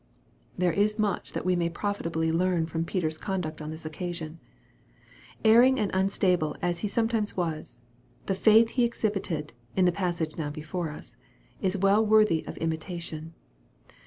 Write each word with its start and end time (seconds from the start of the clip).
There 0.57 0.73
is 0.73 0.97
much 0.97 1.33
that 1.33 1.45
we 1.45 1.55
may 1.55 1.69
profitably 1.69 2.31
learn 2.31 2.65
from 2.65 2.85
Peter's 2.85 3.19
conduct 3.19 3.61
on 3.61 3.69
this 3.69 3.85
occasion. 3.85 4.39
Erring 5.45 5.79
and 5.79 5.91
unstable 5.93 6.55
as 6.59 6.79
he 6.79 6.87
sometimes 6.87 7.37
was 7.37 7.79
the 8.25 8.33
faith 8.33 8.69
he 8.69 8.83
exhibited, 8.83 9.53
in 9.75 9.85
the 9.85 9.91
passage 9.91 10.37
now 10.37 10.49
before 10.49 10.89
us, 10.89 11.17
is 11.61 11.77
well 11.77 12.03
worthy 12.03 12.43
of 12.47 12.57
imitation. 12.57 13.35